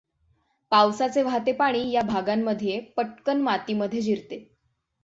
[0.71, 4.43] पावसाचे वाहते पाणी या भागांमध्ये पटकन मातीमध्ये जिरते.